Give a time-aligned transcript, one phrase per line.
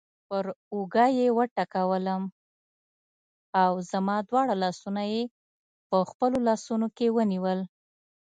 [0.27, 2.21] پر اوږه یې وټکولم
[3.63, 5.23] او زما دواړه لاسونه یې
[5.89, 7.59] په خپلو لاسونو کې ونیول.